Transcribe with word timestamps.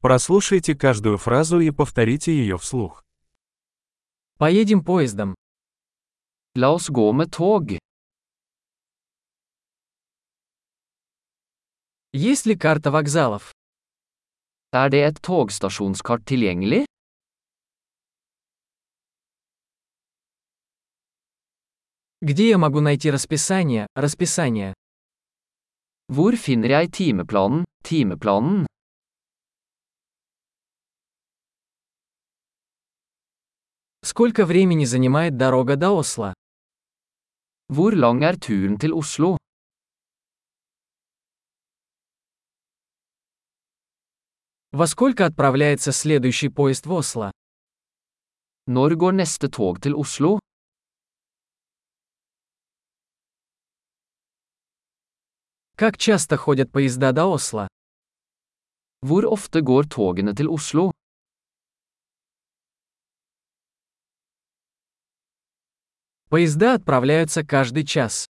Прослушайте 0.00 0.74
каждую 0.74 1.18
фразу 1.18 1.60
и 1.60 1.70
повторите 1.70 2.32
ее 2.32 2.56
вслух. 2.56 3.04
Поедем 4.38 4.82
поездом. 4.82 5.34
La 6.56 6.74
oss 6.74 6.90
gå 6.90 7.12
med 7.12 7.28
tog. 7.28 7.78
Есть 12.12 12.46
ли 12.46 12.56
карта 12.56 12.90
вокзалов? 12.90 13.52
Er 14.72 14.88
det 14.88 15.02
et 15.04 15.20
togstasjonskart 15.20 16.24
tilgjengelig? 16.24 16.86
Где 22.22 22.48
я 22.48 22.56
могу 22.56 22.80
найти 22.80 23.10
расписание, 23.10 23.86
расписание? 23.94 24.72
Hvor 26.08 26.36
finner 26.36 26.70
jeg 26.70 26.92
timeplanen, 26.92 27.64
timeplanen? 27.84 28.69
Сколько 34.12 34.44
времени 34.44 34.86
занимает 34.86 35.36
дорога 35.36 35.76
до 35.76 35.90
Осло? 35.92 36.34
Hvor 37.68 37.92
lang 37.94 38.24
er 38.24 38.36
turen 38.36 38.76
til 38.76 38.92
Oslo? 38.92 39.36
Во 44.72 44.88
сколько 44.88 45.26
отправляется 45.26 45.92
следующий 45.92 46.48
поезд 46.48 46.86
в 46.86 46.92
Осло? 46.92 47.30
Når 48.66 48.90
går 48.96 49.12
neste 49.12 49.48
tog 49.48 49.78
til 49.80 49.94
Oslo? 49.94 50.40
Как 55.76 55.96
часто 55.98 56.36
ходят 56.36 56.72
поезда 56.72 57.12
до 57.12 57.32
Осло? 57.32 57.68
Hvor 59.06 59.22
ofte 59.24 59.60
går 59.60 59.84
togene 59.84 60.34
til 60.34 60.48
Oslo? 60.48 60.90
Поезда 66.30 66.74
отправляются 66.74 67.42
каждый 67.44 67.84
час. 67.84 68.28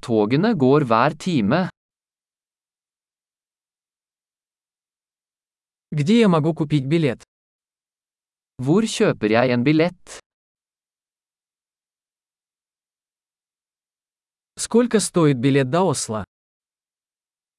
Togene 0.00 0.54
går 0.54 0.84
hver 0.84 1.14
time. 1.14 1.68
Где 5.92 6.20
я 6.20 6.28
могу 6.28 6.54
купить 6.54 6.86
билет? 6.86 7.22
Hvor 8.58 8.82
kjøper 8.86 9.28
jeg 9.28 9.50
en 9.50 9.62
billett? 9.62 10.20
Сколько 14.56 15.00
стоит 15.00 15.36
билет 15.36 15.68
до 15.68 15.82
Осло? 15.90 16.24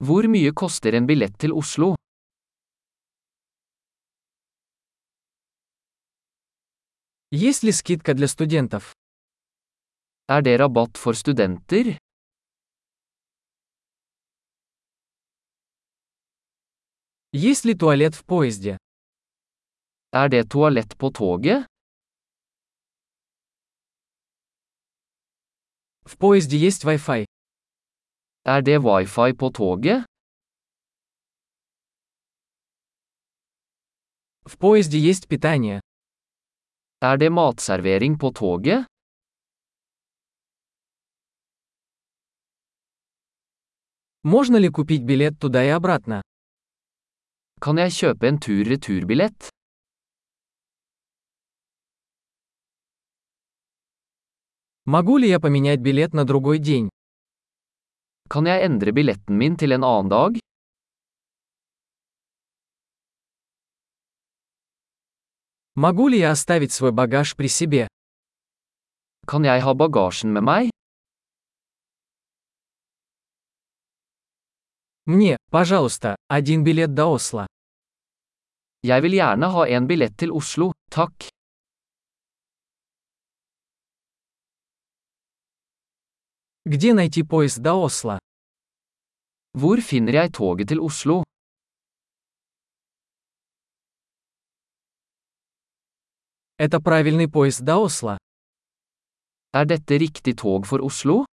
Hvor 0.00 0.24
mye 0.28 0.50
koster 0.54 0.94
en 0.94 1.06
billett 1.06 1.36
til 1.38 1.52
Oslo? 1.52 1.94
Есть 7.30 7.62
ли 7.62 7.72
скидка 7.72 8.14
для 8.14 8.26
студентов? 8.26 8.94
Er 10.34 10.42
det 10.42 10.60
rabatt 10.60 10.98
for 10.98 11.12
studenter? 11.12 11.98
Есть 17.32 17.64
ли 17.64 17.74
туалет 17.74 18.14
в 18.14 18.24
поезде? 18.24 18.76
Er 20.12 20.28
det 20.28 20.44
toalett 20.50 20.98
på 20.98 21.10
toget? 21.10 21.66
В 26.04 26.16
поезде 26.16 26.56
есть 26.58 26.84
Wi-Fi. 26.84 27.24
Er 28.44 28.62
det 28.62 28.78
wifi 28.78 29.32
på 29.36 29.50
toget? 29.50 30.04
В 34.44 34.56
поезде 34.58 34.98
есть 35.10 35.28
питание. 35.28 35.80
Er 37.00 37.16
det 37.18 37.30
matservering 37.32 38.18
på 38.18 38.30
toget? 38.30 38.89
Можно 44.22 44.56
ли 44.56 44.68
купить 44.68 45.02
билет 45.02 45.38
туда 45.40 45.64
и 45.64 45.68
обратно? 45.68 46.20
Kan 47.60 47.78
jeg 47.78 47.92
kjøpe 47.92 48.28
en 48.28 48.38
tur-returbillett? 48.38 49.48
Могу 54.84 55.16
ли 55.16 55.28
я 55.28 55.40
поменять 55.40 55.80
билет 55.80 56.12
на 56.12 56.24
другой 56.24 56.58
день? 56.58 56.90
Kan 58.28 58.46
jeg 58.46 58.64
endre 58.64 58.92
billetten 58.92 59.36
min 59.36 59.56
til 59.56 59.72
en 59.72 59.84
annen 59.84 60.08
dag? 60.08 60.40
Могу 65.74 66.08
ли 66.08 66.18
я 66.18 66.30
оставить 66.30 66.72
свой 66.72 66.92
багаж 66.92 67.36
при 67.36 67.48
себе? 67.48 67.88
Kan 69.26 69.44
jeg 69.44 69.62
ha 69.62 69.74
bagasjen 69.74 70.32
med 70.32 70.42
meg? 70.42 70.79
Мне, 75.06 75.38
пожалуйста, 75.50 76.16
один 76.28 76.62
билет 76.62 76.94
до 76.94 77.06
Осло. 77.06 77.46
Jeg 78.82 79.02
vil 79.02 79.12
gjerne 79.12 79.46
ha 79.52 79.66
en 79.68 79.86
billett 79.86 80.16
til 80.16 80.32
Oslo, 80.32 80.72
takk. 80.90 81.28
Где 86.64 86.94
найти 86.94 87.22
поезд 87.22 87.58
до 87.58 87.84
Осло? 87.84 88.18
Hvor 89.52 89.80
finner 89.80 90.12
jeg 90.12 90.32
toget 90.32 90.68
til 90.68 90.80
Oslo? 90.80 91.24
Это 96.58 96.80
правильный 96.80 97.28
поезд 97.28 97.60
до 97.64 97.84
Осло. 97.84 98.18
Er 99.52 99.64
dette 99.64 99.98
riktig 99.98 100.36
tog 100.36 100.66
for 100.66 100.80
Oslo? 100.80 101.29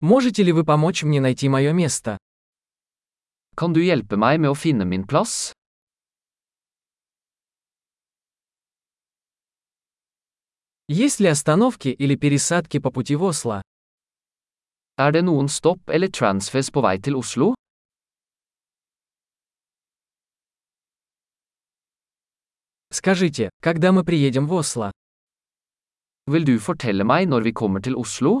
Можете 0.00 0.44
ли 0.44 0.52
вы 0.52 0.64
помочь 0.64 1.02
мне 1.02 1.20
найти 1.20 1.48
мое 1.48 1.72
место? 1.72 2.18
Kan 3.56 3.72
du 3.74 3.82
hjelpe 3.82 4.14
meg 4.14 4.38
med 4.38 4.50
å 4.50 4.54
finne 4.54 4.84
min 4.86 5.02
plass? 5.02 5.52
Есть 10.86 11.18
ли 11.18 11.26
остановки 11.26 11.88
или 11.88 12.14
пересадки 12.14 12.78
по 12.78 12.92
пути 12.92 13.16
в 13.16 13.24
Осло? 13.24 13.60
Er 14.96 15.10
det 15.12 15.24
noen 15.24 15.48
stopp 15.48 15.90
eller 15.90 16.08
transfers 16.08 16.70
på 16.70 16.80
vei 16.80 16.98
til 17.02 17.16
Oslo? 17.16 17.54
Скажите, 22.90 23.50
когда 23.60 23.90
мы 23.90 24.04
приедем 24.04 24.46
в 24.46 24.54
Осло? 24.54 24.92
Vil 26.26 26.44
du 26.44 26.58
fortelle 26.60 27.04
meg 27.04 27.26
når 27.26 27.42
vi 27.42 27.52
kommer 27.52 27.80
til 27.80 27.96
Oslo? 27.96 28.40